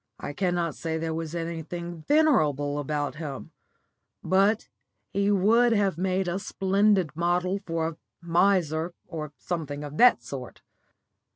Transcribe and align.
I 0.19 0.33
cannot 0.33 0.73
say 0.73 0.97
there 0.97 1.13
was 1.13 1.35
anything 1.35 2.01
venerable 2.07 2.79
about 2.79 3.17
him, 3.17 3.51
but 4.23 4.67
he 5.13 5.29
would 5.29 5.73
have 5.73 5.95
made 5.95 6.27
a 6.27 6.39
splendid 6.39 7.15
model 7.15 7.59
for 7.67 7.87
a 7.87 7.97
miser 8.19 8.95
or 9.05 9.31
something 9.37 9.83
of 9.83 9.97
that 9.97 10.23
sort. 10.23 10.63